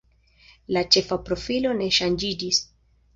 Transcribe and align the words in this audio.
La 0.77 0.81
ĉefa 0.95 1.17
profilo 1.27 1.73
ne 1.83 1.91
ŝanĝiĝis. 1.99 2.63